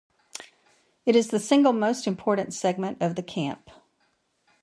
It 1.05 1.15
is 1.15 1.27
the 1.27 1.39
single 1.39 1.73
most 1.73 2.07
important 2.07 2.55
segment 2.55 3.03
of 3.03 3.15
the 3.15 3.21
camp. 3.21 3.69